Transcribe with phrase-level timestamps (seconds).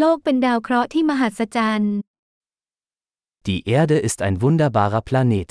[0.00, 1.94] โลกเป็นดาวเคราะห์ที่มหัศจรรย์
[3.48, 5.48] Die Erde ist ein wunderbarer Planet.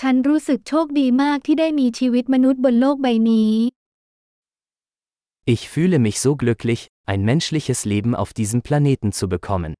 [0.00, 3.54] ฉันรู้สึกโชคดีมากที่ได้มีชีวิตมนุษย์บนโลกใบนี้
[5.54, 6.80] Ich fühle mich so glücklich,
[7.12, 9.72] ein menschliches Leben auf diesem Planeten zu bekommen.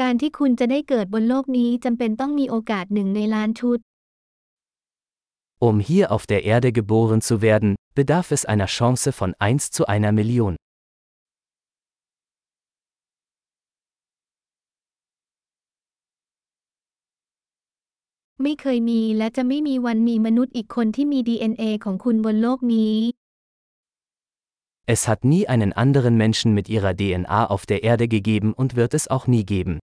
[0.00, 3.78] การที่คุณจะได้เกิดบนโลกนี้จำเป็นต้องมีโอกาสหนึ่งในล้านชุด
[5.68, 9.82] Um hier auf der Erde geboren zu werden, bedarf es einer Chance von 1 zu
[9.92, 10.54] einer Million.
[18.42, 22.96] ไม่เคยมีและจะไม่มีวันมีมนุษย์อีกคนที่มี DNA ของคุณบนโลกนี้
[24.94, 28.94] Es hat nie einen anderen Menschen mit ihrer DNA auf der Erde gegeben und wird
[28.94, 29.78] es auch nie geben.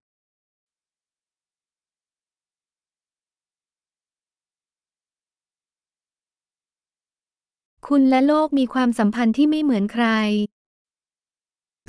[7.87, 10.07] คุณและโลกมีความสัมพันธ์ที่ไม่เหมือนใคร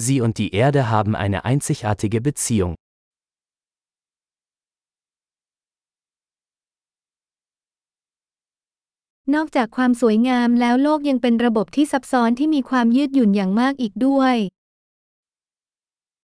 [0.04, 2.72] Sie und die Erde haben eine einzigartige Beziehung.
[9.34, 14.36] นอกจากความสวยงามแล้วโลกยังเป็นระบบที่ซับซ้อนที่มีความยืดหยุ่นอย่างมากอีกด้วย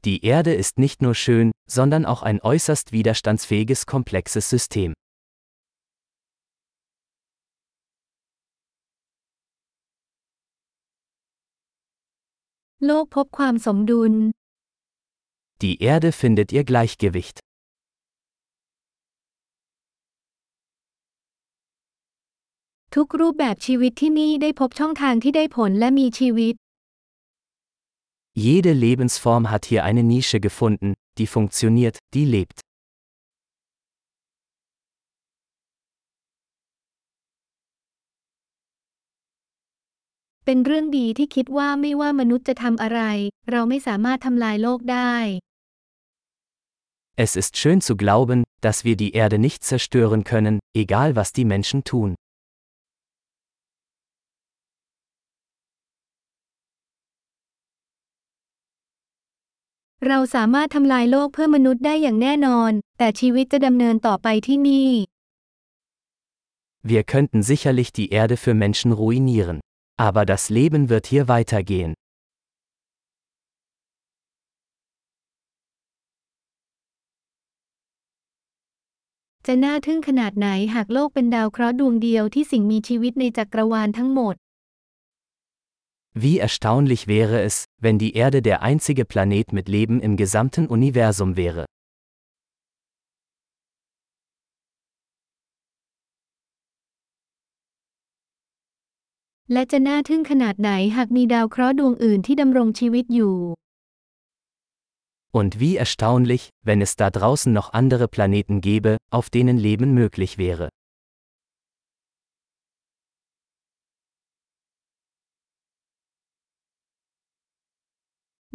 [0.06, 4.90] Die Erde ist nicht nur schön, sondern auch ein äußerst widerstandsfähiges komplexes System.
[12.86, 14.12] โลกพบความสมดุล
[15.62, 17.36] Die Erde findet ihr Gleichgewicht.
[22.94, 26.54] ทุกรูปแบบชีวิตที่นี่ได้พบช่องทางที่ได้ผลและมีชีวิต
[28.44, 32.58] Jede Lebensform hat hier eine Nische gefunden, die funktioniert, die lebt.
[40.45, 43.01] เป็นเรื่องดีที่คิดว่าไม่ว่ามนุษย์จะทำอะไร
[43.51, 45.15] เราไม่สามารถทำลายโลกได้
[47.25, 51.47] Es ist schön zu glauben, dass wir die Erde nicht zerstören können, egal was die
[51.53, 52.09] Menschen tun.
[60.07, 64.91] เราสามารถทำลายโลกเพื่อมนุษย์ได้อย่างแน่นอน แต่ชีวิตจะดำเนินต่อไปที่นี่
[66.91, 69.57] Wir könnten sicherlich die Erde für Menschen ruinieren.
[70.00, 71.94] Aber das Leben wird hier weitergehen.
[79.46, 84.34] จะน่าทึ่งขนาดไหนหากโลกเป็นดาวเคราะห์ดวงเดียวที่สิ่งมีชีวิตในจักรวาลทั้งหมด
[86.22, 91.30] Wie erstaunlich wäre es, wenn die Erde der einzige Planet mit Leben im gesamten Universum
[91.42, 91.64] wäre.
[99.53, 103.35] และจะน่าทึ่งขนาดไหนหากมีดาวเคราะห์ดวงอื่นที่ดำรงชีวิตอยู่
[105.39, 110.33] Und wie erstaunlich, wenn es da draußen noch andere Planeten gäbe, auf denen Leben möglich
[110.45, 110.67] wäre.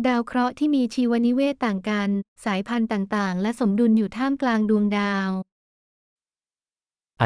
[0.06, 2.10] ดาวเคราะห์ที่มีชีวนิเวศต่างกัน
[2.44, 5.30] สายพันธุ์ต่างๆ และสมดุลอยู่ท่ามกลางดวงดาว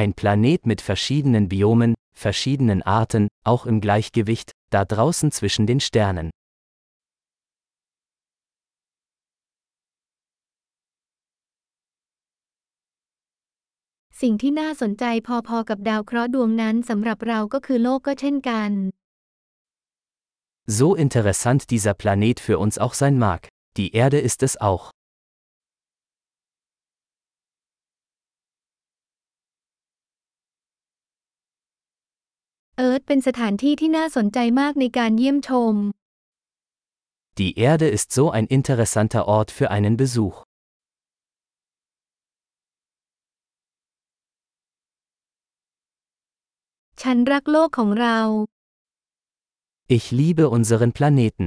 [0.00, 6.30] Ein Planet mit verschiedenen Biomen, verschiedenen Arten, auch im Gleichgewicht, da draußen zwischen den Sternen.
[20.66, 23.48] So interessant dieser Planet für uns auch sein mag,
[23.78, 24.90] die Erde ist es auch.
[32.79, 35.75] เอิร์ธเป็นสถานที่ที่น่าสนใจมากในการเยี่ยมชม
[37.39, 40.37] Die Erde ist so ein interessanter Ort für einen Besuch.
[47.01, 48.19] ฉันรักโลกของเรา
[49.97, 51.45] Ich liebe unseren Planeten.